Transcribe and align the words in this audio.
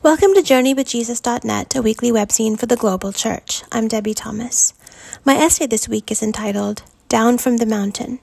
Welcome 0.00 0.32
to 0.34 0.42
JourneyWithJesus.net, 0.42 1.74
a 1.74 1.82
weekly 1.82 2.12
webzine 2.12 2.56
for 2.56 2.66
the 2.66 2.76
global 2.76 3.12
church. 3.12 3.64
I'm 3.72 3.88
Debie 3.88 4.14
Thomas. 4.14 4.72
My 5.24 5.34
essay 5.34 5.66
this 5.66 5.88
week 5.88 6.12
is 6.12 6.22
entitled 6.22 6.84
Down 7.08 7.36
from 7.36 7.56
the 7.56 7.66
Mountain, 7.66 8.20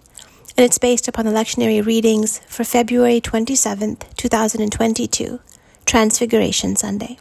and 0.55 0.65
it's 0.65 0.77
based 0.77 1.09
upon 1.09 1.25
the 1.25 1.33
lectionary 1.33 1.85
readings 1.85 2.39
for 2.47 2.63
February 2.63 3.19
27th, 3.19 4.15
2022, 4.15 5.41
Transfiguration 5.85 6.77
Sunday. 6.77 7.17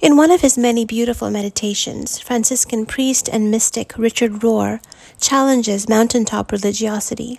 In 0.00 0.16
one 0.16 0.32
of 0.32 0.40
his 0.40 0.58
many 0.58 0.84
beautiful 0.84 1.30
meditations, 1.30 2.18
Franciscan 2.18 2.86
priest 2.86 3.28
and 3.28 3.52
mystic 3.52 3.96
Richard 3.96 4.32
Rohr 4.40 4.82
challenges 5.20 5.88
mountaintop 5.88 6.50
religiosity. 6.50 7.38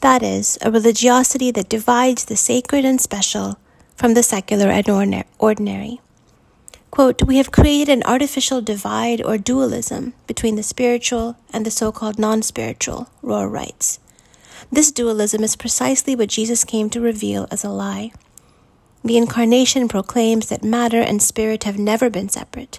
That 0.00 0.24
is, 0.24 0.58
a 0.62 0.72
religiosity 0.72 1.52
that 1.52 1.68
divides 1.68 2.24
the 2.24 2.36
sacred 2.36 2.84
and 2.84 3.00
special 3.00 3.59
from 4.00 4.14
the 4.14 4.22
secular 4.22 4.70
and 4.70 5.24
ordinary. 5.38 6.00
Quote, 6.90 7.22
we 7.22 7.36
have 7.36 7.52
created 7.52 7.92
an 7.92 8.02
artificial 8.04 8.62
divide 8.62 9.20
or 9.20 9.36
dualism 9.36 10.14
between 10.26 10.56
the 10.56 10.62
spiritual 10.62 11.36
and 11.52 11.66
the 11.66 11.70
so 11.70 11.92
called 11.92 12.18
non 12.18 12.40
spiritual, 12.40 13.10
Rohr 13.22 13.52
writes. 13.52 14.00
This 14.72 14.90
dualism 14.90 15.44
is 15.44 15.54
precisely 15.54 16.16
what 16.16 16.30
Jesus 16.30 16.64
came 16.64 16.88
to 16.88 16.98
reveal 16.98 17.46
as 17.50 17.62
a 17.62 17.68
lie. 17.68 18.12
The 19.04 19.18
Incarnation 19.18 19.86
proclaims 19.86 20.48
that 20.48 20.64
matter 20.64 21.02
and 21.02 21.22
spirit 21.22 21.64
have 21.64 21.78
never 21.78 22.08
been 22.08 22.30
separate. 22.30 22.78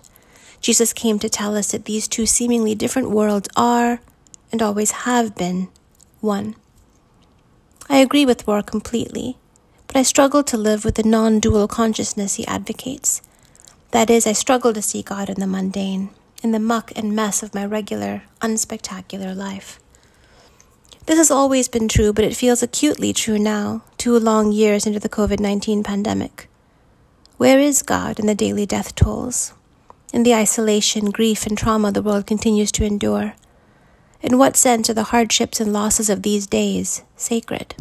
Jesus 0.59 0.91
came 0.91 1.19
to 1.19 1.29
tell 1.29 1.55
us 1.55 1.71
that 1.71 1.85
these 1.85 2.07
two 2.07 2.25
seemingly 2.25 2.73
different 2.73 3.11
worlds 3.11 3.47
are, 3.55 4.01
and 4.51 4.59
always 4.59 5.05
have 5.05 5.35
been, 5.35 5.67
one. 6.19 6.55
I 7.87 7.97
agree 7.97 8.25
with 8.25 8.47
Rohr 8.47 8.65
completely 8.65 9.37
but 9.91 9.99
I 9.99 10.03
struggle 10.03 10.41
to 10.43 10.55
live 10.55 10.85
with 10.85 10.95
the 10.95 11.03
non 11.03 11.41
dual 11.41 11.67
consciousness 11.67 12.35
he 12.35 12.47
advocates. 12.47 13.21
That 13.91 14.09
is, 14.09 14.25
I 14.25 14.31
struggle 14.31 14.71
to 14.71 14.81
see 14.81 15.01
God 15.01 15.29
in 15.29 15.41
the 15.41 15.45
mundane, 15.45 16.11
in 16.41 16.53
the 16.53 16.59
muck 16.59 16.93
and 16.95 17.13
mess 17.13 17.43
of 17.43 17.53
my 17.53 17.65
regular, 17.65 18.23
unspectacular 18.39 19.35
life. 19.35 19.81
This 21.07 21.17
has 21.17 21.29
always 21.29 21.67
been 21.67 21.89
true, 21.89 22.13
but 22.13 22.23
it 22.23 22.37
feels 22.37 22.63
acutely 22.63 23.11
true 23.11 23.37
now, 23.37 23.83
two 23.97 24.17
long 24.17 24.53
years 24.53 24.87
into 24.87 25.01
the 25.01 25.09
COVID 25.09 25.41
19 25.41 25.83
pandemic. 25.83 26.47
Where 27.35 27.59
is 27.59 27.83
God 27.83 28.17
in 28.17 28.27
the 28.27 28.33
daily 28.33 28.65
death 28.65 28.95
tolls? 28.95 29.53
In 30.13 30.23
the 30.23 30.33
isolation, 30.33 31.11
grief, 31.11 31.45
and 31.45 31.57
trauma 31.57 31.91
the 31.91 32.01
world 32.01 32.25
continues 32.25 32.71
to 32.73 32.85
endure? 32.85 33.33
In 34.21 34.37
what 34.37 34.55
sense 34.55 34.89
are 34.89 34.93
the 34.93 35.11
hardships 35.11 35.59
and 35.59 35.73
losses 35.73 36.09
of 36.09 36.23
these 36.23 36.47
days 36.47 37.03
sacred? 37.17 37.75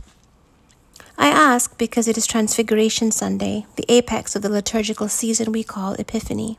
I 1.20 1.28
ask 1.28 1.76
because 1.76 2.08
it 2.08 2.16
is 2.16 2.26
Transfiguration 2.26 3.10
Sunday, 3.10 3.66
the 3.76 3.84
apex 3.92 4.34
of 4.34 4.40
the 4.40 4.48
liturgical 4.48 5.06
season 5.06 5.52
we 5.52 5.62
call 5.62 5.92
Epiphany. 5.92 6.58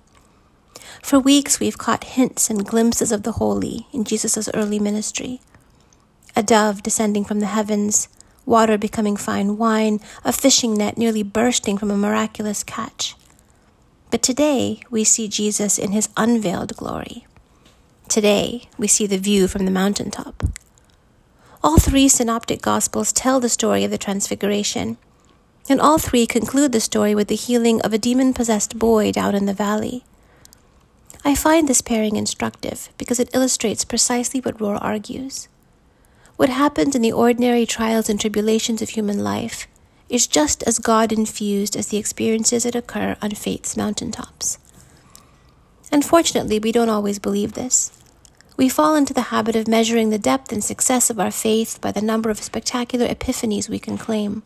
For 1.01 1.19
weeks, 1.19 1.59
we've 1.59 1.79
caught 1.79 2.03
hints 2.03 2.47
and 2.47 2.63
glimpses 2.63 3.11
of 3.11 3.23
the 3.23 3.31
holy 3.31 3.87
in 3.91 4.03
Jesus' 4.03 4.47
early 4.53 4.77
ministry. 4.77 5.41
A 6.35 6.43
dove 6.43 6.83
descending 6.83 7.25
from 7.25 7.39
the 7.39 7.47
heavens, 7.47 8.07
water 8.45 8.77
becoming 8.77 9.17
fine 9.17 9.57
wine, 9.57 9.99
a 10.23 10.31
fishing 10.31 10.75
net 10.75 10.95
nearly 10.95 11.23
bursting 11.23 11.79
from 11.79 11.89
a 11.89 11.97
miraculous 11.97 12.63
catch. 12.63 13.15
But 14.11 14.21
today, 14.21 14.81
we 14.91 15.03
see 15.03 15.27
Jesus 15.27 15.79
in 15.79 15.91
his 15.91 16.07
unveiled 16.15 16.77
glory. 16.77 17.25
Today, 18.07 18.69
we 18.77 18.85
see 18.85 19.07
the 19.07 19.17
view 19.17 19.47
from 19.47 19.65
the 19.65 19.71
mountaintop. 19.71 20.43
All 21.63 21.77
three 21.77 22.07
synoptic 22.07 22.59
gospels 22.59 23.13
tell 23.13 23.39
the 23.39 23.47
story 23.47 23.83
of 23.83 23.91
the 23.91 23.97
Transfiguration, 23.99 24.97
and 25.69 25.79
all 25.79 25.99
three 25.99 26.25
conclude 26.25 26.71
the 26.71 26.79
story 26.79 27.13
with 27.13 27.27
the 27.27 27.35
healing 27.35 27.79
of 27.81 27.93
a 27.93 27.99
demon 27.99 28.33
possessed 28.33 28.79
boy 28.79 29.11
down 29.11 29.35
in 29.35 29.45
the 29.45 29.53
valley. 29.53 30.03
I 31.23 31.35
find 31.35 31.67
this 31.67 31.83
pairing 31.83 32.15
instructive 32.15 32.89
because 32.97 33.19
it 33.19 33.29
illustrates 33.31 33.85
precisely 33.85 34.39
what 34.39 34.57
Rohr 34.57 34.79
argues. 34.81 35.49
What 36.35 36.49
happens 36.49 36.95
in 36.95 37.03
the 37.03 37.11
ordinary 37.11 37.67
trials 37.67 38.09
and 38.09 38.19
tribulations 38.19 38.81
of 38.81 38.89
human 38.89 39.23
life 39.23 39.67
is 40.09 40.25
just 40.25 40.63
as 40.63 40.79
God 40.79 41.11
infused 41.11 41.75
as 41.75 41.89
the 41.89 41.97
experiences 41.97 42.63
that 42.63 42.73
occur 42.73 43.15
on 43.21 43.31
faith's 43.31 43.77
mountaintops. 43.77 44.57
Unfortunately, 45.91 46.57
we 46.57 46.71
don't 46.71 46.89
always 46.89 47.19
believe 47.19 47.53
this. 47.53 47.91
We 48.57 48.69
fall 48.69 48.95
into 48.95 49.13
the 49.13 49.31
habit 49.33 49.55
of 49.55 49.67
measuring 49.67 50.09
the 50.09 50.19
depth 50.19 50.51
and 50.51 50.63
success 50.63 51.09
of 51.09 51.19
our 51.19 51.31
faith 51.31 51.79
by 51.81 51.91
the 51.91 52.01
number 52.01 52.29
of 52.29 52.41
spectacular 52.41 53.07
epiphanies 53.07 53.69
we 53.69 53.79
can 53.79 53.97
claim. 53.97 54.43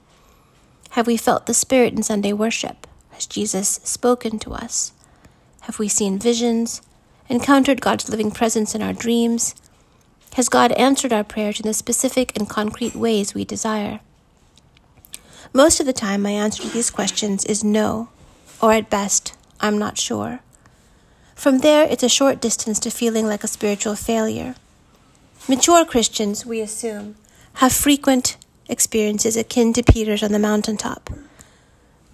Have 0.92 1.08
we 1.08 1.18
felt 1.18 1.46
the 1.46 1.54
Spirit 1.54 1.94
in 1.94 2.04
Sunday 2.04 2.32
worship? 2.32 2.88
Has 3.12 3.26
Jesus 3.26 3.82
spoken 3.84 4.40
to 4.40 4.54
us? 4.54 4.94
Have 5.62 5.80
we 5.80 5.88
seen 5.88 6.20
visions? 6.20 6.82
Encountered 7.28 7.82
God's 7.82 8.08
living 8.08 8.32
presence 8.32 8.76
in 8.76 8.82
our 8.82 8.94
dreams? 8.94 9.56
Has 10.36 10.48
God 10.48 10.72
answered 10.74 11.12
our 11.12 11.24
prayers 11.24 11.60
in 11.60 11.66
the 11.66 11.74
specific 11.74 12.36
and 12.36 12.48
concrete 12.48 12.96
ways 12.96 13.34
we 13.34 13.46
desire? 13.46 14.00
Most 15.54 15.80
of 15.80 15.86
the 15.86 15.94
time, 15.94 16.22
my 16.22 16.32
answer 16.32 16.64
to 16.64 16.70
these 16.70 16.92
questions 16.92 17.46
is 17.46 17.64
no, 17.64 18.10
or 18.62 18.74
at 18.74 18.90
best, 18.90 19.34
I'm 19.60 19.78
not 19.78 19.98
sure. 19.98 20.42
From 21.35 21.59
there, 21.59 21.85
it's 21.88 22.01
a 22.01 22.09
short 22.09 22.41
distance 22.41 22.79
to 22.79 22.90
feeling 22.90 23.28
like 23.28 23.44
a 23.44 23.47
spiritual 23.47 23.96
failure. 23.96 24.56
Mature 25.47 25.85
Christians, 25.85 26.46
we 26.46 26.59
assume, 26.62 27.16
have 27.56 27.72
frequent 27.72 28.38
experiences 28.68 29.38
akin 29.38 29.74
to 29.74 29.84
Peter's 29.84 30.24
on 30.24 30.31
the 30.31 30.40
mountaintop. 30.40 31.09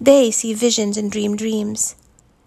They 0.01 0.31
see 0.31 0.53
visions 0.53 0.97
and 0.97 1.11
dream 1.11 1.37
dreams. 1.37 1.95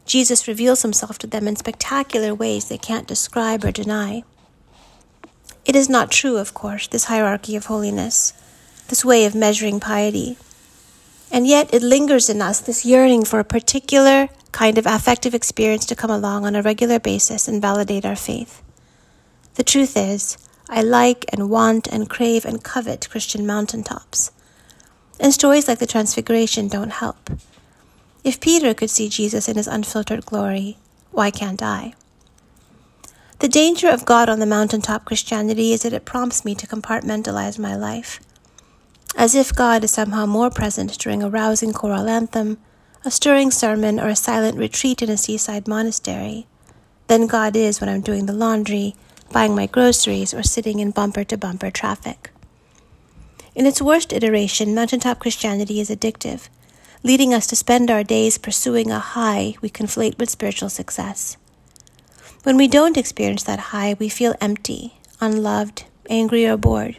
Jesus 0.05 0.47
reveals 0.47 0.83
himself 0.83 1.17
to 1.19 1.27
them 1.27 1.49
in 1.49 1.57
spectacular 1.57 2.35
ways 2.35 2.69
they 2.69 2.77
can't 2.77 3.09
describe 3.09 3.65
or 3.65 3.71
deny. 3.71 4.25
It 5.65 5.75
is 5.75 5.89
not 5.89 6.11
true, 6.11 6.37
of 6.37 6.53
course, 6.53 6.87
this 6.89 7.05
hierarchy 7.05 7.57
of 7.57 7.67
holiness, 7.67 8.35
this 8.89 9.05
way 9.05 9.25
of 9.25 9.35
measuring 9.35 9.81
piety. 9.81 10.37
And 11.31 11.47
yet 11.47 11.73
it 11.73 11.83
lingers 11.83 12.29
in 12.29 12.43
us, 12.43 12.61
this 12.61 12.85
yearning 12.85 13.25
for 13.25 13.39
a 13.39 13.45
particular 13.45 14.29
kind 14.55 14.79
of 14.79 14.87
affective 14.87 15.35
experience 15.35 15.85
to 15.85 15.97
come 15.97 16.13
along 16.13 16.47
on 16.47 16.55
a 16.55 16.63
regular 16.63 17.01
basis 17.01 17.49
and 17.49 17.61
validate 17.61 18.07
our 18.07 18.15
faith. 18.15 18.63
The 19.57 19.65
truth 19.65 19.97
is, 19.97 20.39
I 20.69 20.81
like 20.81 21.25
and 21.33 21.51
want 21.51 21.89
and 21.89 22.09
crave 22.09 22.45
and 22.45 22.63
covet 22.63 23.09
Christian 23.11 23.45
mountaintops. 23.47 24.31
And 25.19 25.35
stories 25.35 25.67
like 25.67 25.81
the 25.81 25.89
Transfiguration 25.89 26.69
don't 26.69 26.93
help. 26.93 27.31
If 28.23 28.41
Peter 28.41 28.75
could 28.75 28.91
see 28.91 29.09
Jesus 29.09 29.49
in 29.49 29.57
his 29.57 29.67
unfiltered 29.67 30.25
glory, 30.25 30.79
why 31.11 31.33
can't 31.33 31.63
I? 31.63 31.95
The 33.41 33.49
danger 33.49 33.91
of 33.91 34.07
God 34.07 34.29
on 34.29 34.39
the 34.39 34.47
mountaintop 34.47 35.05
Christianity 35.05 35.73
is 35.73 35.83
that 35.83 35.93
it 35.93 36.05
prompts 36.05 36.45
me 36.45 36.55
to 36.55 36.67
compartmentalize 36.69 37.59
my 37.59 37.75
life. 37.75 38.21
As 39.17 39.35
if 39.35 39.53
God 39.53 39.83
is 39.83 39.91
somehow 39.91 40.27
more 40.27 40.49
present 40.49 40.97
during 40.97 41.25
a 41.25 41.29
rousing 41.29 41.73
choral 41.73 42.09
anthem 42.09 42.59
a 43.05 43.11
stirring 43.11 43.51
sermon, 43.51 44.01
or 44.01 44.09
a 44.09 44.17
silent 44.17 44.57
retreat 44.57 45.03
in 45.03 45.11
a 45.11 45.17
seaside 45.17 45.69
monastery 45.69 46.47
than 47.07 47.27
God 47.27 47.55
is 47.55 47.79
when 47.81 47.91
I'm 47.91 48.01
doing 48.01 48.25
the 48.25 48.33
laundry, 48.33 48.95
buying 49.31 49.55
my 49.55 49.67
groceries, 49.67 50.33
or 50.33 50.43
sitting 50.43 50.79
in 50.79 50.91
bumper 50.91 51.23
to 51.25 51.37
bumper 51.37 51.71
traffic. 51.71 52.31
In 53.55 53.67
its 53.67 53.83
worst 53.83 54.13
iteration, 54.13 54.75
mountaintop 54.75 55.21
Christianity 55.21 55.81
is 55.81 55.91
addictive, 55.91 56.49
leading 57.03 57.35
us 57.35 57.47
to 57.49 57.57
spend 57.57 57.91
our 57.91 58.03
days 58.03 58.39
pursuing 58.39 58.91
a 58.91 58.99
high 58.99 59.55
we 59.61 59.69
conflate 59.69 60.19
with 60.19 60.31
spiritual 60.31 60.71
success. 60.71 61.37
When 62.43 62.57
we 62.57 62.69
don't 62.69 62.97
experience 62.97 63.43
that 63.43 63.71
high, 63.71 63.97
we 63.99 64.09
feel 64.09 64.35
empty, 64.41 64.95
unloved, 65.21 65.85
angry, 66.09 66.47
or 66.47 66.57
bored. 66.57 66.99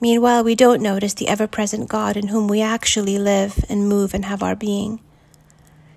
Meanwhile, 0.00 0.44
we 0.44 0.54
don't 0.54 0.82
notice 0.82 1.12
the 1.12 1.28
ever 1.28 1.46
present 1.46 1.88
God 1.88 2.16
in 2.16 2.28
whom 2.28 2.48
we 2.48 2.62
actually 2.62 3.18
live 3.18 3.64
and 3.68 3.88
move 3.88 4.14
and 4.14 4.24
have 4.24 4.42
our 4.42 4.56
being. 4.56 5.00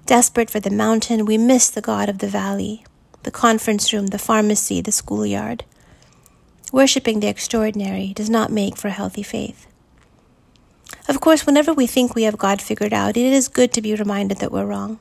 Desperate 0.05 0.49
for 0.49 0.59
the 0.59 0.69
mountain, 0.69 1.25
we 1.25 1.37
miss 1.37 1.69
the 1.69 1.81
God 1.81 2.09
of 2.09 2.17
the 2.17 2.27
valley, 2.27 2.83
the 3.23 3.31
conference 3.31 3.93
room, 3.93 4.07
the 4.07 4.19
pharmacy, 4.19 4.81
the 4.81 4.91
schoolyard. 4.91 5.63
Worshipping 6.73 7.21
the 7.21 7.27
extraordinary 7.27 8.13
does 8.13 8.29
not 8.29 8.51
make 8.51 8.75
for 8.75 8.89
healthy 8.89 9.23
faith. 9.23 9.67
Of 11.07 11.21
course, 11.21 11.45
whenever 11.45 11.73
we 11.73 11.87
think 11.87 12.13
we 12.13 12.23
have 12.23 12.37
God 12.37 12.61
figured 12.61 12.93
out, 12.93 13.15
it 13.15 13.25
is 13.25 13.47
good 13.47 13.71
to 13.73 13.81
be 13.81 13.95
reminded 13.95 14.39
that 14.39 14.51
we're 14.51 14.65
wrong. 14.65 14.99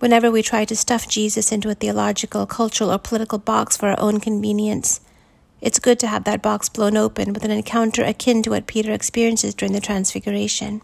Whenever 0.00 0.30
we 0.30 0.42
try 0.42 0.64
to 0.64 0.76
stuff 0.76 1.08
Jesus 1.08 1.52
into 1.52 1.70
a 1.70 1.74
theological, 1.74 2.44
cultural, 2.44 2.90
or 2.90 2.98
political 2.98 3.38
box 3.38 3.76
for 3.76 3.88
our 3.88 4.00
own 4.00 4.20
convenience, 4.20 5.00
it's 5.62 5.78
good 5.78 6.00
to 6.00 6.08
have 6.08 6.24
that 6.24 6.42
box 6.42 6.68
blown 6.68 6.96
open 6.96 7.32
with 7.32 7.44
an 7.44 7.52
encounter 7.52 8.02
akin 8.02 8.42
to 8.42 8.50
what 8.50 8.66
Peter 8.66 8.92
experiences 8.92 9.54
during 9.54 9.72
the 9.72 9.80
Transfiguration. 9.80 10.82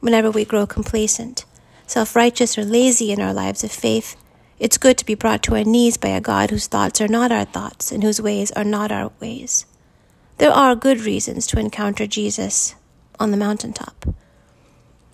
Whenever 0.00 0.30
we 0.30 0.44
grow 0.44 0.66
complacent, 0.66 1.46
self 1.86 2.14
righteous, 2.14 2.58
or 2.58 2.64
lazy 2.64 3.10
in 3.10 3.22
our 3.22 3.32
lives 3.32 3.64
of 3.64 3.72
faith, 3.72 4.16
it's 4.58 4.76
good 4.76 4.98
to 4.98 5.06
be 5.06 5.14
brought 5.14 5.42
to 5.44 5.56
our 5.56 5.64
knees 5.64 5.96
by 5.96 6.08
a 6.08 6.20
God 6.20 6.50
whose 6.50 6.66
thoughts 6.66 7.00
are 7.00 7.08
not 7.08 7.32
our 7.32 7.46
thoughts 7.46 7.90
and 7.90 8.02
whose 8.02 8.20
ways 8.20 8.52
are 8.52 8.64
not 8.64 8.92
our 8.92 9.10
ways. 9.18 9.64
There 10.36 10.52
are 10.52 10.76
good 10.76 11.00
reasons 11.00 11.46
to 11.46 11.58
encounter 11.58 12.06
Jesus 12.06 12.74
on 13.18 13.30
the 13.30 13.38
mountaintop. 13.38 14.04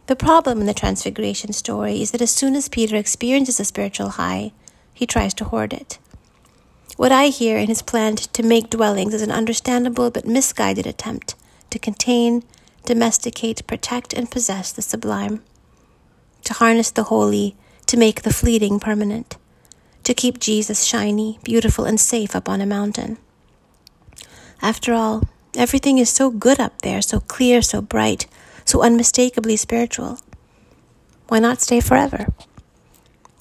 The 0.09 0.17
problem 0.17 0.61
in 0.61 0.67
the 0.67 0.75
Transfiguration 0.75 1.53
story 1.53 2.03
is 2.03 2.11
that 2.11 2.21
as 2.21 2.33
soon 2.33 2.57
as 2.57 2.69
Peter 2.69 2.97
experiences 2.97 3.61
a 3.61 3.65
spiritual 3.65 4.09
high, 4.09 4.51
he 4.93 5.07
tries 5.07 5.35
to 5.35 5.45
hoard 5.45 5.73
it. 5.73 6.01
What 7.01 7.13
I 7.13 7.29
hear 7.29 7.57
in 7.57 7.69
his 7.69 7.81
plan 7.81 8.17
to 8.17 8.43
make 8.43 8.69
dwellings 8.69 9.15
is 9.15 9.23
an 9.23 9.31
understandable 9.31 10.11
but 10.11 10.27
misguided 10.27 10.87
attempt 10.87 11.35
to 11.71 11.79
contain, 11.79 12.43
domesticate, 12.85 13.67
protect, 13.67 14.13
and 14.13 14.31
possess 14.31 14.71
the 14.71 14.83
sublime, 14.83 15.43
to 16.45 16.53
harness 16.53 16.91
the 16.91 17.05
holy, 17.05 17.57
to 17.87 17.97
make 17.97 18.21
the 18.21 18.35
fleeting 18.35 18.79
permanent, 18.79 19.39
to 20.05 20.13
keep 20.13 20.39
Jesus 20.39 20.85
shiny, 20.85 21.39
beautiful, 21.43 21.87
and 21.87 21.99
safe 21.99 22.37
up 22.37 22.51
on 22.51 22.61
a 22.61 22.67
mountain. 22.67 23.17
After 24.61 24.93
all, 24.93 25.23
everything 25.57 25.97
is 25.97 26.11
so 26.11 26.29
good 26.29 26.61
up 26.61 26.83
there, 26.83 27.01
so 27.01 27.21
clear, 27.21 27.63
so 27.63 27.81
bright, 27.81 28.27
so 28.67 28.83
unmistakably 28.83 29.57
spiritual. 29.57 30.19
Why 31.29 31.39
not 31.39 31.63
stay 31.63 31.81
forever? 31.81 32.27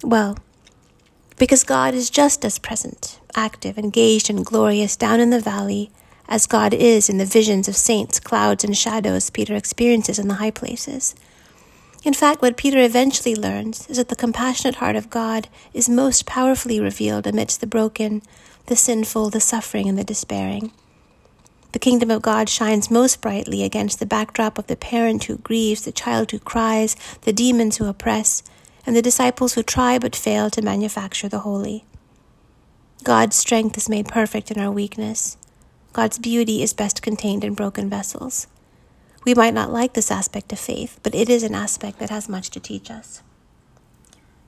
Well, 0.02 0.38
because 1.38 1.66
God 1.66 1.94
is 1.94 2.10
just 2.10 2.46
as 2.46 2.58
present, 2.58 3.20
active, 3.36 3.78
engaged, 3.78 4.30
and 4.30 4.46
glorious 4.46 4.96
down 4.96 5.20
in 5.20 5.30
the 5.30 5.40
valley 5.40 5.92
as 6.28 6.46
God 6.46 6.74
is 6.74 7.10
in 7.10 7.18
the 7.18 7.26
visions 7.26 7.68
of 7.68 7.76
saints, 7.76 8.20
clouds, 8.20 8.64
and 8.64 8.78
shadows 8.78 9.30
Peter 9.30 9.56
experiences 9.56 10.20
in 10.20 10.28
the 10.28 10.36
high 10.36 10.52
places. 10.52 11.16
In 12.04 12.14
fact, 12.14 12.42
what 12.42 12.56
Peter 12.56 12.80
eventually 12.80 13.36
learns 13.36 13.88
is 13.88 13.98
that 13.98 14.08
the 14.08 14.16
compassionate 14.16 14.76
heart 14.76 14.96
of 14.96 15.10
God 15.10 15.50
is 15.74 15.90
most 15.90 16.26
powerfully 16.26 16.80
revealed 16.80 17.28
amidst 17.28 17.60
the 17.60 17.68
broken, 17.68 18.22
the 18.68 18.76
sinful, 18.76 19.32
the 19.32 19.42
suffering, 19.42 19.90
and 19.90 19.98
the 19.98 20.04
despairing. 20.04 20.72
The 21.72 21.80
kingdom 21.80 22.10
of 22.10 22.22
God 22.22 22.48
shines 22.48 22.90
most 22.90 23.22
brightly 23.22 23.64
against 23.64 24.00
the 24.00 24.06
backdrop 24.06 24.58
of 24.58 24.68
the 24.68 24.76
parent 24.76 25.26
who 25.26 25.38
grieves, 25.38 25.84
the 25.84 25.92
child 25.92 26.32
who 26.32 26.40
cries, 26.40 26.96
the 27.24 27.34
demons 27.34 27.78
who 27.78 27.86
oppress, 27.86 28.44
and 28.86 28.96
the 28.96 29.02
disciples 29.02 29.54
who 29.54 29.64
try 29.64 30.00
but 30.00 30.16
fail 30.16 30.50
to 30.50 30.62
manufacture 30.62 31.28
the 31.28 31.40
holy. 31.40 31.84
God's 33.04 33.38
strength 33.38 33.78
is 33.78 33.88
made 33.88 34.10
perfect 34.10 34.52
in 34.52 34.60
our 34.60 34.72
weakness. 34.72 35.38
God's 35.94 36.20
beauty 36.20 36.62
is 36.62 36.74
best 36.74 37.02
contained 37.02 37.46
in 37.46 37.54
broken 37.54 37.90
vessels. 37.90 38.48
We 39.24 39.34
might 39.34 39.54
not 39.54 39.72
like 39.72 39.94
this 39.94 40.12
aspect 40.12 40.52
of 40.52 40.60
faith, 40.60 41.00
but 41.02 41.16
it 41.16 41.30
is 41.30 41.44
an 41.44 41.56
aspect 41.56 42.00
that 42.00 42.10
has 42.10 42.28
much 42.28 42.50
to 42.52 42.60
teach 42.60 42.92
us. 42.92 43.24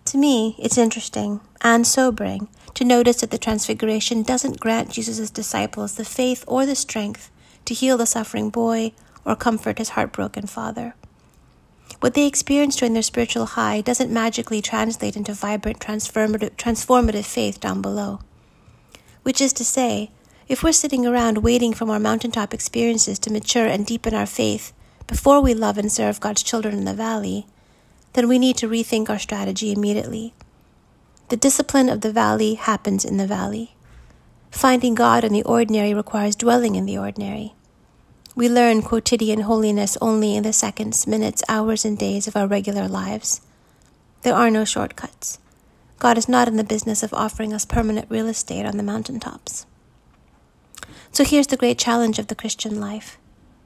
To 0.05 0.17
me, 0.17 0.57
it's 0.59 0.77
interesting 0.77 1.39
and 1.61 1.87
sobering 1.87 2.49
to 2.73 2.83
notice 2.83 3.21
that 3.21 3.31
the 3.31 3.37
Transfiguration 3.37 4.21
doesn't 4.21 4.59
grant 4.59 4.91
Jesus' 4.91 5.29
disciples 5.29 5.95
the 5.95 6.03
faith 6.03 6.43
or 6.45 6.65
the 6.65 6.75
strength 6.75 7.31
to 7.63 7.73
heal 7.73 7.95
the 7.95 8.05
suffering 8.05 8.49
boy 8.49 8.91
or 9.23 9.37
comfort 9.37 9.77
his 9.77 9.89
heartbroken 9.89 10.45
father. 10.45 10.93
What 12.01 12.15
they 12.15 12.25
experience 12.25 12.75
during 12.75 12.93
their 12.93 13.01
spiritual 13.01 13.45
high 13.45 13.79
doesn't 13.79 14.11
magically 14.11 14.61
translate 14.61 15.15
into 15.15 15.33
vibrant, 15.33 15.79
transformative, 15.79 16.51
transformative 16.57 17.25
faith 17.25 17.61
down 17.61 17.81
below. 17.81 18.19
Which 19.23 19.41
is 19.41 19.53
to 19.53 19.65
say, 19.65 20.11
if 20.47 20.63
we're 20.63 20.73
sitting 20.73 21.05
around 21.05 21.39
waiting 21.39 21.73
for 21.73 21.85
more 21.85 21.99
mountaintop 21.99 22.53
experiences 22.53 23.19
to 23.19 23.31
mature 23.31 23.67
and 23.67 23.85
deepen 23.85 24.13
our 24.13 24.25
faith 24.25 24.73
before 25.07 25.41
we 25.41 25.53
love 25.53 25.77
and 25.77 25.91
serve 25.91 26.19
God's 26.19 26.43
children 26.43 26.77
in 26.77 26.85
the 26.85 26.93
valley, 26.93 27.45
then 28.13 28.27
we 28.27 28.39
need 28.39 28.57
to 28.57 28.67
rethink 28.67 29.09
our 29.09 29.19
strategy 29.19 29.71
immediately. 29.71 30.33
The 31.29 31.37
discipline 31.37 31.87
of 31.87 32.01
the 32.01 32.11
valley 32.11 32.55
happens 32.55 33.05
in 33.05 33.17
the 33.17 33.27
valley. 33.27 33.75
Finding 34.49 34.95
God 34.95 35.23
in 35.23 35.31
the 35.31 35.43
ordinary 35.43 35.93
requires 35.93 36.35
dwelling 36.35 36.75
in 36.75 36.85
the 36.85 36.97
ordinary. 36.97 37.53
We 38.35 38.49
learn 38.49 38.81
quotidian 38.81 39.41
holiness 39.41 39.97
only 40.01 40.35
in 40.35 40.43
the 40.43 40.53
seconds, 40.53 41.07
minutes, 41.07 41.43
hours, 41.47 41.85
and 41.85 41.97
days 41.97 42.27
of 42.27 42.35
our 42.35 42.47
regular 42.47 42.87
lives. 42.87 43.41
There 44.23 44.35
are 44.35 44.51
no 44.51 44.65
shortcuts. 44.65 45.39
God 46.01 46.17
is 46.17 46.27
not 46.27 46.47
in 46.47 46.57
the 46.57 46.63
business 46.63 47.03
of 47.03 47.13
offering 47.13 47.53
us 47.53 47.63
permanent 47.63 48.09
real 48.09 48.25
estate 48.25 48.65
on 48.65 48.77
the 48.77 48.81
mountaintops. 48.81 49.67
So 51.11 51.23
here's 51.23 51.45
the 51.45 51.57
great 51.57 51.77
challenge 51.77 52.17
of 52.17 52.25
the 52.25 52.33
Christian 52.33 52.81
life. 52.81 53.19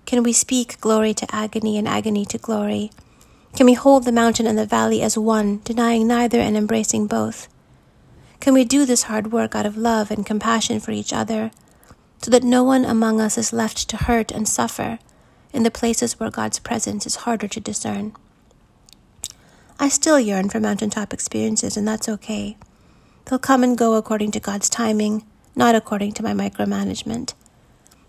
Can 0.06 0.22
we 0.22 0.34
speak 0.34 0.82
glory 0.82 1.14
to 1.14 1.34
agony 1.34 1.78
and 1.78 1.88
agony 1.88 2.26
to 2.26 2.38
glory? 2.38 2.92
Can 3.56 3.66
we 3.66 3.74
hold 3.74 4.04
the 4.04 4.12
mountain 4.12 4.48
and 4.48 4.58
the 4.58 4.66
valley 4.66 5.02
as 5.02 5.18
one, 5.18 5.62
denying 5.64 6.08
neither 6.08 6.42
and 6.42 6.58
embracing 6.58 7.08
both? 7.08 7.48
Can 8.42 8.54
we 8.54 8.66
do 8.66 8.86
this 8.86 9.04
hard 9.04 9.32
work 9.32 9.56
out 9.56 9.66
of 9.66 9.78
love 9.78 10.12
and 10.12 10.26
compassion 10.26 10.82
for 10.82 10.92
each 10.92 11.14
other, 11.14 11.52
so 12.22 12.30
that 12.32 12.44
no 12.44 12.66
one 12.66 12.84
among 12.84 13.22
us 13.22 13.38
is 13.38 13.54
left 13.54 13.88
to 13.88 13.96
hurt 13.96 14.30
and 14.30 14.46
suffer 14.46 15.00
in 15.54 15.64
the 15.64 15.72
places 15.72 16.20
where 16.20 16.30
God's 16.30 16.60
presence 16.60 17.06
is 17.06 17.24
harder 17.24 17.48
to 17.48 17.62
discern? 17.62 18.14
I 19.78 19.90
still 19.90 20.20
yearn 20.20 20.50
for 20.50 20.60
mountaintop 20.60 21.14
experiences, 21.14 21.76
and 21.76 21.88
that's 21.88 22.08
okay. 22.08 22.58
They'll 23.26 23.40
come 23.40 23.64
and 23.64 23.78
go 23.78 23.96
according 23.96 24.32
to 24.32 24.40
God's 24.40 24.70
timing, 24.70 25.26
not 25.56 25.76
according 25.76 26.14
to 26.14 26.24
my 26.24 26.34
micromanagement. 26.34 27.34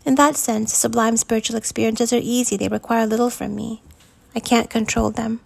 In 0.04 0.14
that 0.14 0.36
sense, 0.36 0.72
sublime 0.72 1.16
spiritual 1.16 1.56
experiences 1.56 2.12
are 2.12 2.20
easy, 2.22 2.56
they 2.56 2.68
require 2.68 3.06
little 3.06 3.30
from 3.30 3.56
me. 3.56 3.82
I 4.34 4.40
can't 4.40 4.70
control 4.70 5.10
them. 5.10 5.40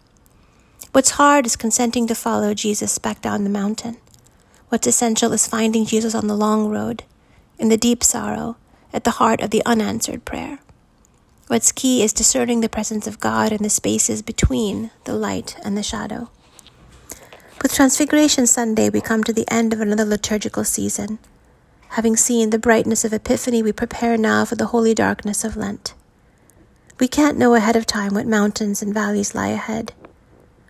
What's 0.93 1.11
hard 1.11 1.47
is 1.47 1.57
consenting 1.57 2.07
to 2.09 2.15
follow 2.15 2.53
Jesus 2.53 2.99
back 2.99 3.23
down 3.23 3.45
the 3.45 3.51
mountain. 3.51 3.97
What's 4.69 4.87
essential 4.87 5.33
is 5.33 5.47
finding 5.47 5.87
Jesus 5.87 6.15
on 6.15 6.27
the 6.27 6.37
long 6.37 6.69
road, 6.69 7.05
in 7.59 7.69
the 7.69 7.77
deep 7.77 8.05
sorrow, 8.05 8.57
at 8.93 9.05
the 9.05 9.13
heart 9.13 9.41
of 9.41 9.51
the 9.51 9.63
unanswered 9.65 10.25
prayer. 10.25 10.59
What's 11.51 11.73
key 11.73 12.05
is 12.05 12.13
discerning 12.13 12.61
the 12.61 12.69
presence 12.69 13.09
of 13.09 13.19
God 13.19 13.51
in 13.51 13.65
the 13.65 13.71
spaces 13.71 14.23
between 14.23 14.93
the 15.03 15.15
light 15.15 15.57
and 15.65 15.77
the 15.77 15.83
shadow. 15.83 16.31
With 17.61 17.75
Transfiguration 17.75 18.47
Sunday, 18.47 18.89
we 18.89 19.01
come 19.01 19.25
to 19.25 19.33
the 19.33 19.51
end 19.53 19.73
of 19.73 19.81
another 19.81 20.05
liturgical 20.05 20.63
season. 20.63 21.19
Having 21.89 22.19
seen 22.19 22.51
the 22.51 22.59
brightness 22.61 23.05
of 23.05 23.13
Epiphany, 23.13 23.65
we 23.65 23.73
prepare 23.73 24.17
now 24.17 24.45
for 24.45 24.55
the 24.55 24.67
holy 24.67 24.95
darkness 24.95 25.43
of 25.43 25.57
Lent. 25.57 25.93
We 27.01 27.09
can't 27.09 27.37
know 27.37 27.57
ahead 27.57 27.75
of 27.75 27.85
time 27.85 28.15
what 28.15 28.29
mountains 28.29 28.81
and 28.81 28.95
valleys 28.95 29.35
lie 29.35 29.49
ahead. 29.49 29.93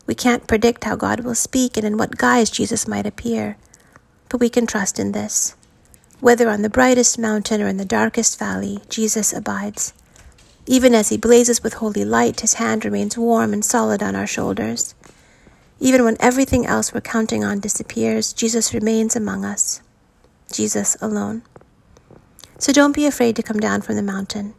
We 0.07 0.15
can't 0.15 0.49
predict 0.49 0.85
how 0.85 0.97
God 0.97 1.21
will 1.21 1.35
speak 1.35 1.77
and 1.77 1.85
in 1.85 1.99
what 1.99 2.17
guise 2.17 2.49
Jesus 2.49 2.89
might 2.89 3.05
appear. 3.05 3.59
But 4.31 4.41
we 4.41 4.49
can 4.49 4.67
trust 4.67 4.99
in 4.99 5.13
this. 5.13 5.55
Whether 6.21 6.49
on 6.49 6.63
the 6.63 6.71
brightest 6.71 7.19
mountain 7.19 7.61
or 7.61 7.69
in 7.69 7.77
the 7.77 7.85
darkest 7.85 8.39
valley, 8.39 8.79
Jesus 8.89 9.35
abides. 9.35 9.93
Even 10.67 10.95
as 10.95 11.09
he 11.09 11.17
blazes 11.17 11.63
with 11.63 11.75
holy 11.75 12.05
light, 12.05 12.41
his 12.41 12.55
hand 12.55 12.85
remains 12.85 13.17
warm 13.17 13.53
and 13.53 13.65
solid 13.65 14.03
on 14.03 14.15
our 14.15 14.27
shoulders. 14.27 14.95
Even 15.79 16.05
when 16.05 16.17
everything 16.21 16.67
else 16.67 16.93
we're 16.93 17.01
counting 17.01 17.43
on 17.43 17.61
disappears, 17.61 18.33
Jesus 18.33 18.75
remains 18.75 19.17
among 19.17 19.45
us. 19.45 19.81
Jesus 20.53 20.97
alone. 21.01 21.43
So 22.59 22.73
don't 22.73 22.95
be 22.95 23.07
afraid 23.07 23.37
to 23.37 23.43
come 23.43 23.59
down 23.59 23.81
from 23.81 23.97
the 23.97 24.03
mountain. 24.03 24.55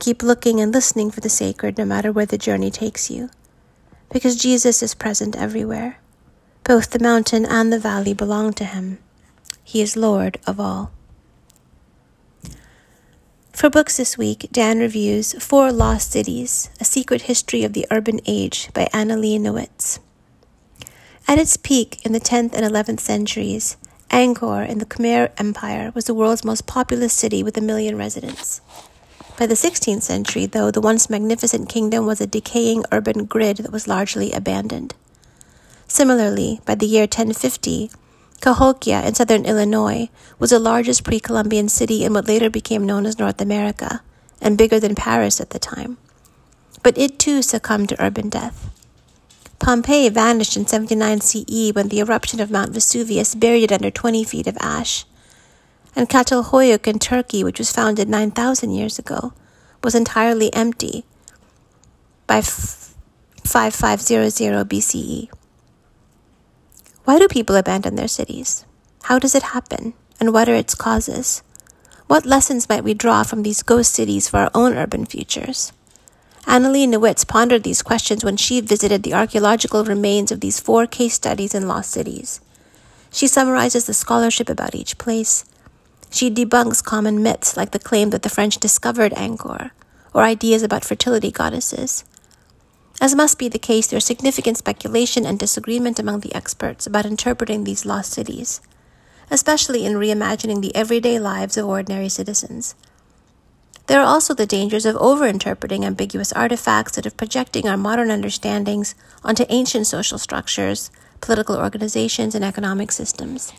Keep 0.00 0.22
looking 0.22 0.60
and 0.60 0.72
listening 0.72 1.10
for 1.10 1.20
the 1.20 1.28
sacred 1.28 1.78
no 1.78 1.84
matter 1.84 2.10
where 2.10 2.26
the 2.26 2.38
journey 2.38 2.70
takes 2.70 3.10
you. 3.10 3.30
Because 4.12 4.36
Jesus 4.36 4.82
is 4.82 4.94
present 4.94 5.36
everywhere. 5.36 5.98
Both 6.64 6.90
the 6.90 6.98
mountain 6.98 7.46
and 7.46 7.72
the 7.72 7.78
valley 7.78 8.12
belong 8.12 8.52
to 8.54 8.64
him. 8.64 8.98
He 9.62 9.80
is 9.80 9.96
Lord 9.96 10.38
of 10.46 10.58
all. 10.58 10.90
For 13.58 13.68
books 13.68 13.96
this 13.96 14.16
week, 14.16 14.46
Dan 14.52 14.78
reviews 14.78 15.32
Four 15.42 15.72
Lost 15.72 16.12
Cities 16.12 16.70
A 16.78 16.84
Secret 16.84 17.22
History 17.22 17.64
of 17.64 17.72
the 17.72 17.88
Urban 17.90 18.20
Age 18.24 18.70
by 18.72 18.84
Annalee 18.94 19.40
Newitz. 19.40 19.98
At 21.26 21.40
its 21.40 21.56
peak 21.56 21.98
in 22.06 22.12
the 22.12 22.20
10th 22.20 22.52
and 22.52 22.64
11th 22.64 23.00
centuries, 23.00 23.76
Angkor 24.12 24.64
in 24.64 24.78
the 24.78 24.86
Khmer 24.86 25.32
Empire 25.38 25.90
was 25.92 26.04
the 26.04 26.14
world's 26.14 26.44
most 26.44 26.68
populous 26.68 27.12
city 27.12 27.42
with 27.42 27.56
a 27.56 27.60
million 27.60 27.98
residents. 27.98 28.60
By 29.36 29.46
the 29.46 29.54
16th 29.54 30.02
century, 30.02 30.46
though, 30.46 30.70
the 30.70 30.80
once 30.80 31.10
magnificent 31.10 31.68
kingdom 31.68 32.06
was 32.06 32.20
a 32.20 32.28
decaying 32.28 32.84
urban 32.92 33.24
grid 33.24 33.56
that 33.56 33.72
was 33.72 33.88
largely 33.88 34.30
abandoned. 34.30 34.94
Similarly, 35.88 36.60
by 36.64 36.76
the 36.76 36.86
year 36.86 37.06
1050, 37.06 37.90
Cahokia 38.40 39.04
in 39.04 39.14
southern 39.14 39.44
Illinois 39.44 40.08
was 40.38 40.50
the 40.50 40.58
largest 40.58 41.04
pre 41.04 41.18
Columbian 41.18 41.68
city 41.68 42.04
in 42.04 42.12
what 42.12 42.28
later 42.28 42.48
became 42.48 42.86
known 42.86 43.06
as 43.06 43.18
North 43.18 43.40
America, 43.40 44.02
and 44.40 44.56
bigger 44.56 44.78
than 44.78 44.94
Paris 44.94 45.40
at 45.40 45.50
the 45.50 45.58
time. 45.58 45.98
But 46.82 46.96
it 46.96 47.18
too 47.18 47.42
succumbed 47.42 47.88
to 47.90 48.02
urban 48.02 48.28
death. 48.28 48.70
Pompeii 49.58 50.08
vanished 50.08 50.56
in 50.56 50.66
79 50.66 51.20
CE 51.20 51.74
when 51.74 51.88
the 51.88 51.98
eruption 51.98 52.40
of 52.40 52.50
Mount 52.50 52.72
Vesuvius 52.72 53.34
buried 53.34 53.64
it 53.64 53.72
under 53.72 53.90
20 53.90 54.22
feet 54.22 54.46
of 54.46 54.56
ash. 54.60 55.04
And 55.96 56.08
Çatalhöyük 56.08 56.86
in 56.86 57.00
Turkey, 57.00 57.42
which 57.42 57.58
was 57.58 57.72
founded 57.72 58.08
9,000 58.08 58.70
years 58.70 59.00
ago, 59.00 59.32
was 59.82 59.96
entirely 59.96 60.54
empty 60.54 61.04
by 62.28 62.40
5500 62.40 64.68
BCE. 64.68 65.28
Why 67.08 67.18
do 67.18 67.26
people 67.26 67.56
abandon 67.56 67.94
their 67.94 68.06
cities? 68.06 68.66
How 69.04 69.18
does 69.18 69.34
it 69.34 69.54
happen? 69.56 69.94
And 70.20 70.30
what 70.30 70.46
are 70.46 70.54
its 70.54 70.74
causes? 70.74 71.42
What 72.06 72.26
lessons 72.26 72.68
might 72.68 72.84
we 72.84 72.92
draw 72.92 73.22
from 73.22 73.42
these 73.42 73.62
ghost 73.62 73.94
cities 73.94 74.28
for 74.28 74.40
our 74.40 74.50
own 74.54 74.74
urban 74.74 75.06
futures? 75.06 75.72
Annalee 76.44 76.86
Newitz 76.86 77.26
pondered 77.26 77.62
these 77.62 77.80
questions 77.80 78.22
when 78.22 78.36
she 78.36 78.60
visited 78.60 79.04
the 79.04 79.14
archaeological 79.14 79.84
remains 79.84 80.30
of 80.30 80.40
these 80.40 80.60
four 80.60 80.86
case 80.86 81.14
studies 81.14 81.54
in 81.54 81.66
lost 81.66 81.92
cities. 81.92 82.42
She 83.10 83.26
summarizes 83.26 83.86
the 83.86 83.94
scholarship 83.94 84.50
about 84.50 84.74
each 84.74 84.98
place. 84.98 85.46
She 86.10 86.30
debunks 86.30 86.84
common 86.84 87.22
myths 87.22 87.56
like 87.56 87.70
the 87.70 87.78
claim 87.78 88.10
that 88.10 88.22
the 88.22 88.28
French 88.28 88.58
discovered 88.58 89.12
Angkor, 89.12 89.70
or 90.12 90.24
ideas 90.24 90.62
about 90.62 90.84
fertility 90.84 91.30
goddesses. 91.30 92.04
As 93.00 93.14
must 93.14 93.38
be 93.38 93.48
the 93.48 93.60
case, 93.60 93.86
there 93.86 93.98
is 93.98 94.04
significant 94.04 94.58
speculation 94.58 95.24
and 95.24 95.38
disagreement 95.38 96.00
among 96.00 96.20
the 96.20 96.34
experts 96.34 96.86
about 96.86 97.06
interpreting 97.06 97.62
these 97.62 97.86
lost 97.86 98.12
cities, 98.12 98.60
especially 99.30 99.86
in 99.86 99.94
reimagining 99.94 100.62
the 100.62 100.74
everyday 100.74 101.18
lives 101.20 101.56
of 101.56 101.66
ordinary 101.66 102.08
citizens. 102.08 102.74
There 103.86 104.00
are 104.00 104.06
also 104.06 104.34
the 104.34 104.46
dangers 104.46 104.84
of 104.84 104.96
overinterpreting 104.96 105.84
ambiguous 105.84 106.32
artifacts 106.32 106.96
and 106.96 107.06
of 107.06 107.16
projecting 107.16 107.68
our 107.68 107.76
modern 107.76 108.10
understandings 108.10 108.96
onto 109.22 109.46
ancient 109.48 109.86
social 109.86 110.18
structures, 110.18 110.90
political 111.20 111.56
organizations, 111.56 112.34
and 112.34 112.44
economic 112.44 112.90
systems. 112.90 113.52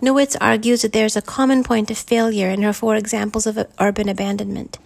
Newitz 0.00 0.36
argues 0.40 0.82
that 0.82 0.92
there 0.92 1.04
is 1.04 1.16
a 1.16 1.22
common 1.22 1.64
point 1.64 1.90
of 1.90 1.98
failure 1.98 2.48
in 2.48 2.62
her 2.62 2.72
four 2.72 2.94
examples 2.94 3.48
of 3.48 3.66
urban 3.80 4.08
abandonment 4.08 4.78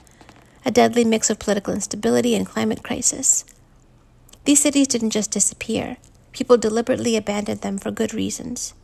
a 0.64 0.71
deadly 0.71 1.04
mix 1.04 1.31
of 1.31 1.38
political 1.38 1.75
instability 1.75 2.35
and 2.35 2.47
climate 2.47 2.83
crisis. 2.83 3.45
These 4.45 4.62
cities 4.62 4.88
didn't 4.88 5.11
just 5.11 5.31
disappear, 5.31 5.97
people 6.33 6.57
deliberately 6.57 7.16
abandoned 7.16 7.61
them 7.61 7.78
for 7.78 7.90
good 7.90 8.12
reasons. 8.14 8.75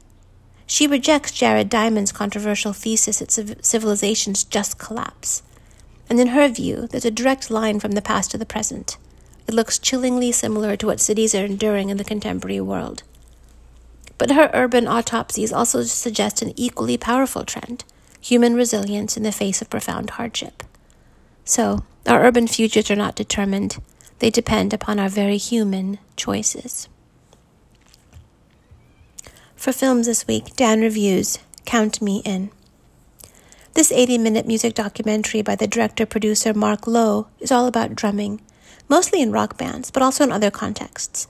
She 0.67 0.87
rejects 0.87 1.33
Jared 1.33 1.71
Diamond's 1.71 2.13
controversial 2.13 2.73
thesis 2.73 3.21
that 3.21 3.65
civilizations 3.65 4.45
just 4.45 4.79
collapse. 4.79 5.43
And 6.11 6.21
in 6.21 6.29
her 6.29 6.49
view, 6.49 6.87
there's 6.87 7.05
a 7.07 7.11
direct 7.11 7.51
line 7.51 7.81
from 7.81 7.93
the 7.93 8.03
past 8.03 8.31
to 8.33 8.39
the 8.39 8.47
present. 8.47 8.99
It 9.47 9.55
looks 9.55 9.79
chillingly 9.79 10.31
similar 10.31 10.77
to 10.77 10.87
what 10.87 11.01
cities 11.01 11.35
are 11.35 11.45
enduring 11.45 11.89
in 11.89 11.97
the 11.97 12.05
contemporary 12.05 12.61
world. 12.61 13.03
But 14.19 14.33
her 14.33 14.51
urban 14.53 14.87
autopsies 14.87 15.53
also 15.53 15.83
suggest 15.85 16.43
an 16.43 16.53
equally 16.57 16.99
powerful 16.99 17.45
trend 17.45 17.85
human 18.21 18.55
resilience 18.55 19.17
in 19.17 19.23
the 19.23 19.33
face 19.33 19.63
of 19.63 19.71
profound 19.71 20.11
hardship. 20.11 20.63
So, 21.49 21.83
our 22.07 22.27
urban 22.27 22.47
futures 22.47 22.91
are 22.91 22.95
not 22.95 23.15
determined, 23.15 23.79
they 24.19 24.29
depend 24.29 24.75
upon 24.75 24.99
our 24.99 25.09
very 25.09 25.39
human 25.39 25.99
choices. 26.15 26.91
For 29.57 29.73
films 29.73 30.05
this 30.05 30.27
week, 30.27 30.55
Dan 30.57 30.83
reviews 30.83 31.39
Count 31.65 32.03
Me 32.03 32.21
In. 32.27 32.51
This 33.73 33.91
80 33.91 34.19
minute 34.19 34.47
music 34.47 34.75
documentary 34.75 35.41
by 35.41 35.57
the 35.57 35.67
director 35.67 36.05
producer 36.05 36.53
Mark 36.53 36.87
Lo 36.87 37.29
is 37.41 37.51
all 37.51 37.67
about 37.67 37.95
drumming, 37.95 38.43
mostly 38.87 39.23
in 39.23 39.33
rock 39.33 39.57
bands, 39.57 39.91
but 39.91 40.03
also 40.03 40.25
in 40.25 40.33
other 40.33 40.51
contexts. 40.51 41.29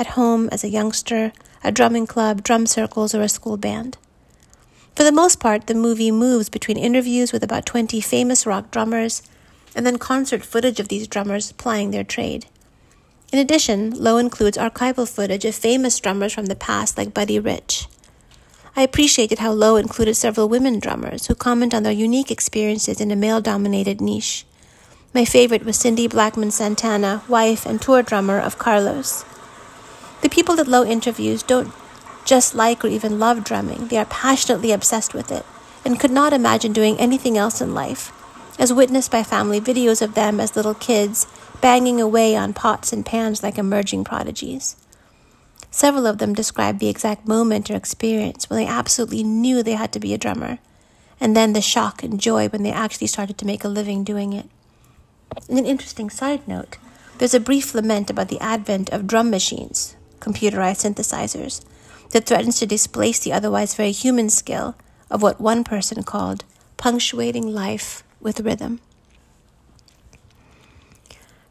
At 0.00 0.18
home, 0.18 0.48
as 0.50 0.64
a 0.64 0.68
youngster, 0.68 1.32
a 1.62 1.70
drumming 1.70 2.08
club, 2.08 2.42
drum 2.42 2.66
circles, 2.66 3.14
or 3.14 3.22
a 3.22 3.28
school 3.28 3.56
band. 3.56 3.98
For 4.96 5.04
the 5.04 5.12
most 5.12 5.38
part, 5.38 5.68
the 5.68 5.74
movie 5.76 6.10
moves 6.10 6.48
between 6.48 6.76
interviews 6.76 7.32
with 7.32 7.44
about 7.44 7.66
20 7.66 8.00
famous 8.00 8.44
rock 8.44 8.72
drummers 8.72 9.22
and 9.74 9.86
then 9.86 9.98
concert 9.98 10.44
footage 10.44 10.80
of 10.80 10.88
these 10.88 11.08
drummers 11.08 11.52
plying 11.52 11.90
their 11.90 12.04
trade. 12.04 12.46
In 13.32 13.38
addition, 13.38 13.90
Lo 13.90 14.16
includes 14.16 14.58
archival 14.58 15.08
footage 15.08 15.44
of 15.44 15.54
famous 15.54 15.98
drummers 16.00 16.32
from 16.32 16.46
the 16.46 16.56
past 16.56 16.98
like 16.98 17.14
Buddy 17.14 17.38
Rich. 17.38 17.86
I 18.76 18.82
appreciated 18.82 19.38
how 19.38 19.52
Lo 19.52 19.76
included 19.76 20.14
several 20.14 20.48
women 20.48 20.78
drummers 20.78 21.26
who 21.26 21.34
comment 21.34 21.74
on 21.74 21.82
their 21.82 21.92
unique 21.92 22.30
experiences 22.30 23.00
in 23.00 23.10
a 23.10 23.16
male 23.16 23.40
dominated 23.40 24.00
niche. 24.00 24.44
My 25.12 25.24
favorite 25.24 25.64
was 25.64 25.76
Cindy 25.76 26.06
Blackman 26.06 26.50
Santana, 26.50 27.22
wife 27.28 27.66
and 27.66 27.80
tour 27.80 28.02
drummer 28.02 28.38
of 28.38 28.58
Carlos. 28.58 29.24
The 30.22 30.28
people 30.28 30.56
that 30.56 30.68
Lo 30.68 30.84
interviews 30.84 31.42
don't 31.42 31.72
just 32.24 32.54
like 32.54 32.84
or 32.84 32.88
even 32.88 33.18
love 33.18 33.42
drumming, 33.42 33.88
they 33.88 33.96
are 33.96 34.04
passionately 34.04 34.70
obsessed 34.70 35.14
with 35.14 35.32
it 35.32 35.44
and 35.84 35.98
could 35.98 36.10
not 36.10 36.32
imagine 36.32 36.72
doing 36.72 36.98
anything 36.98 37.36
else 37.36 37.60
in 37.60 37.74
life, 37.74 38.12
as 38.60 38.74
witnessed 38.74 39.10
by 39.10 39.22
family 39.22 39.58
videos 39.58 40.02
of 40.02 40.14
them 40.14 40.38
as 40.38 40.54
little 40.54 40.74
kids 40.74 41.26
banging 41.62 41.98
away 41.98 42.36
on 42.36 42.52
pots 42.52 42.92
and 42.92 43.06
pans 43.06 43.42
like 43.42 43.56
emerging 43.56 44.04
prodigies. 44.04 44.76
Several 45.70 46.06
of 46.06 46.18
them 46.18 46.34
described 46.34 46.78
the 46.78 46.88
exact 46.88 47.26
moment 47.26 47.70
or 47.70 47.74
experience 47.74 48.50
when 48.50 48.58
they 48.58 48.66
absolutely 48.66 49.22
knew 49.22 49.62
they 49.62 49.72
had 49.72 49.92
to 49.92 50.00
be 50.00 50.12
a 50.12 50.18
drummer, 50.18 50.58
and 51.18 51.34
then 51.34 51.54
the 51.54 51.62
shock 51.62 52.02
and 52.02 52.20
joy 52.20 52.48
when 52.48 52.62
they 52.62 52.70
actually 52.70 53.06
started 53.06 53.38
to 53.38 53.46
make 53.46 53.64
a 53.64 53.68
living 53.68 54.04
doing 54.04 54.34
it. 54.34 54.46
In 55.48 55.56
an 55.56 55.66
interesting 55.66 56.10
side 56.10 56.46
note 56.46 56.76
there's 57.16 57.34
a 57.34 57.40
brief 57.40 57.74
lament 57.74 58.10
about 58.10 58.28
the 58.28 58.40
advent 58.40 58.90
of 58.90 59.06
drum 59.06 59.30
machines, 59.30 59.96
computerized 60.20 60.84
synthesizers, 60.84 61.64
that 62.10 62.26
threatens 62.26 62.58
to 62.58 62.66
displace 62.66 63.20
the 63.20 63.32
otherwise 63.32 63.74
very 63.74 63.92
human 63.92 64.28
skill 64.28 64.74
of 65.10 65.22
what 65.22 65.40
one 65.40 65.64
person 65.64 66.02
called 66.02 66.44
punctuating 66.76 67.54
life 67.54 68.02
with 68.20 68.40
rhythm. 68.40 68.80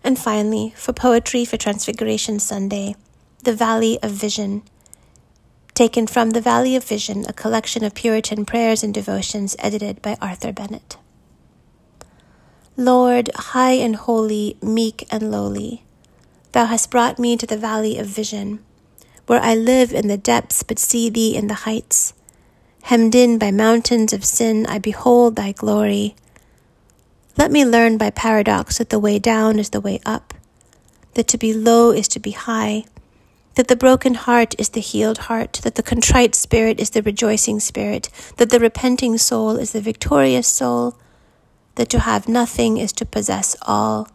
And 0.04 0.18
finally, 0.18 0.74
for 0.76 0.94
poetry 0.94 1.46
for 1.46 1.58
Transfiguration 1.58 2.40
Sunday, 2.40 2.96
the 3.44 3.54
Valley 3.54 4.00
of 4.02 4.12
Vision. 4.12 4.64
Taken 5.74 6.08
from 6.08 6.32
The 6.32 6.42
Valley 6.42 6.76
of 6.76 6.84
Vision, 6.84 7.26
a 7.28 7.34
collection 7.34 7.84
of 7.84 7.96
Puritan 7.96 8.46
prayers 8.46 8.84
and 8.84 8.94
devotions 8.94 9.56
edited 9.60 10.02
by 10.02 10.18
Arthur 10.22 10.52
Bennett. 10.52 10.98
Lord, 12.76 13.30
high 13.36 13.74
and 13.74 13.96
holy, 13.96 14.58
meek 14.62 15.06
and 15.12 15.32
lowly, 15.32 15.84
Thou 16.52 16.66
hast 16.66 16.90
brought 16.90 17.20
me 17.20 17.38
to 17.38 17.46
the 17.46 17.58
Valley 17.58 17.98
of 17.98 18.08
Vision, 18.08 18.64
where 19.28 19.42
I 19.42 19.54
live 19.54 19.94
in 19.94 20.08
the 20.08 20.18
depths 20.18 20.64
but 20.64 20.80
see 20.80 21.10
Thee 21.10 21.36
in 21.36 21.48
the 21.48 21.66
heights. 21.66 22.14
Hemmed 22.84 23.14
in 23.14 23.38
by 23.38 23.52
mountains 23.52 24.14
of 24.14 24.26
sin, 24.26 24.66
I 24.66 24.80
behold 24.80 25.36
Thy 25.36 25.52
glory. 25.52 26.16
Let 27.40 27.52
me 27.52 27.66
learn 27.66 27.98
by 27.98 28.12
paradox 28.12 28.78
that 28.78 28.90
the 28.90 29.00
way 29.00 29.18
down 29.18 29.58
is 29.58 29.72
the 29.72 29.82
way 29.82 30.00
up, 30.06 30.36
that 31.16 31.28
to 31.30 31.38
be 31.40 31.54
low 31.54 31.90
is 31.90 32.08
to 32.10 32.20
be 32.20 32.32
high 32.32 32.84
that 33.60 33.68
the 33.68 33.76
broken 33.76 34.14
heart 34.14 34.56
is 34.58 34.70
the 34.70 34.80
healed 34.80 35.18
heart, 35.28 35.60
that 35.64 35.76
the 35.76 35.84
contrite 35.84 36.34
spirit 36.34 36.80
is 36.80 36.92
the 36.92 37.02
rejoicing 37.02 37.60
spirit, 37.60 38.10
that 38.38 38.52
the 38.52 38.60
repenting 38.60 39.18
soul 39.18 39.58
is 39.58 39.74
the 39.74 39.82
victorious 39.82 40.48
soul, 40.48 40.98
that 41.76 41.90
to 41.90 42.00
have 42.00 42.30
nothing 42.30 42.78
is 42.78 42.94
to 42.94 43.06
possess 43.06 43.58
all, 43.64 44.08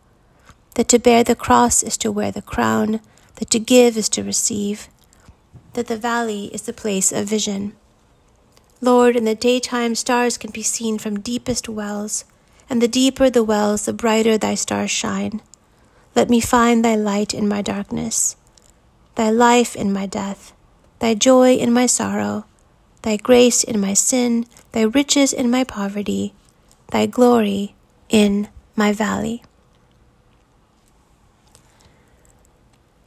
that 0.76 0.88
to 0.88 0.98
bear 0.98 1.22
the 1.22 1.34
cross 1.34 1.82
is 1.82 1.98
to 1.98 2.10
wear 2.10 2.30
the 2.30 2.40
crown, 2.40 3.00
that 3.34 3.50
to 3.50 3.58
give 3.58 3.98
is 3.98 4.08
to 4.08 4.22
receive, 4.22 4.88
that 5.74 5.88
the 5.88 5.98
valley 5.98 6.46
is 6.46 6.62
the 6.62 6.72
place 6.72 7.12
of 7.12 7.28
vision. 7.28 7.74
Lord, 8.80 9.14
in 9.14 9.26
the 9.26 9.34
daytime 9.34 9.94
stars 9.94 10.38
can 10.38 10.52
be 10.52 10.62
seen 10.62 10.96
from 10.96 11.20
deepest 11.20 11.68
wells, 11.68 12.24
and 12.68 12.80
the 12.80 12.88
deeper 12.88 13.30
the 13.30 13.44
wells, 13.44 13.84
the 13.84 13.92
brighter 13.92 14.38
thy 14.38 14.54
stars 14.54 14.90
shine. 14.90 15.40
Let 16.14 16.30
me 16.30 16.40
find 16.40 16.84
thy 16.84 16.94
light 16.94 17.34
in 17.34 17.48
my 17.48 17.62
darkness 17.62 18.36
thy 19.14 19.30
life 19.30 19.76
in 19.76 19.92
my 19.92 20.06
death, 20.06 20.52
thy 20.98 21.14
joy 21.14 21.54
in 21.54 21.72
my 21.72 21.86
sorrow, 21.86 22.44
thy 23.02 23.16
grace 23.16 23.62
in 23.62 23.80
my 23.80 23.94
sin, 23.94 24.46
thy 24.72 24.82
riches 24.82 25.32
in 25.32 25.50
my 25.50 25.62
poverty, 25.62 26.34
thy 26.90 27.06
glory 27.06 27.74
in 28.08 28.48
my 28.74 28.92
valley. 28.92 29.42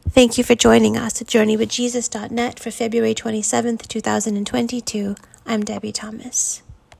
Thank 0.09 0.37
you 0.37 0.43
for 0.43 0.55
joining 0.55 0.97
us 0.97 1.21
at 1.21 1.27
JourneyWithJesus.net 1.27 2.59
for 2.59 2.71
February 2.71 3.13
27th, 3.13 3.87
2022. 3.87 5.15
I'm 5.45 5.63
Debie 5.63 5.93
Thomas. 5.93 6.63